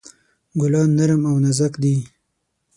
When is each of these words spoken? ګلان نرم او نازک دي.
ګلان 0.59 0.89
نرم 0.97 1.21
او 1.29 1.35
نازک 1.43 1.73
دي. 1.83 1.95